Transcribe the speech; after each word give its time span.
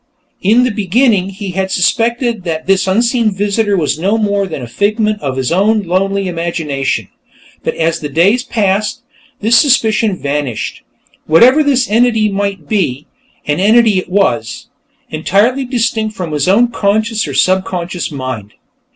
In 0.41 0.63
the 0.63 0.71
beginning, 0.71 1.29
he 1.29 1.51
had 1.51 1.69
suspected 1.69 2.43
that 2.43 2.65
this 2.65 2.87
unseen 2.87 3.29
visitor 3.35 3.77
was 3.77 3.99
no 3.99 4.17
more 4.17 4.47
than 4.47 4.63
a 4.63 4.67
figment 4.67 5.21
of 5.21 5.37
his 5.37 5.51
own 5.51 5.83
lonely 5.83 6.27
imagination, 6.27 7.07
but 7.63 7.75
as 7.75 7.99
the 7.99 8.09
days 8.09 8.41
passed, 8.41 9.03
this 9.41 9.59
suspicion 9.59 10.17
vanished. 10.17 10.81
Whatever 11.27 11.61
this 11.61 11.87
entity 11.87 12.31
might 12.31 12.67
be, 12.67 13.05
an 13.45 13.59
entity 13.59 13.99
it 13.99 14.09
was, 14.09 14.69
entirely 15.11 15.65
distinct 15.65 16.15
from 16.15 16.31
his 16.31 16.47
own 16.47 16.69
conscious 16.69 17.27
or 17.27 17.35
subconscious 17.35 18.11
mind. 18.11 18.55